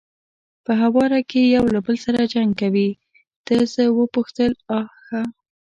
په 0.65 0.71
هواره 0.81 1.19
کې 1.29 1.41
یو 1.55 1.63
له 1.73 1.79
بل 1.85 1.95
سره 2.05 2.29
جنګ 2.33 2.51
کوي، 2.61 2.89
ده 3.45 3.55
زه 3.73 3.83
وپوښتل: 3.97 4.51
آ 4.77 4.81
ښه. 5.03 5.21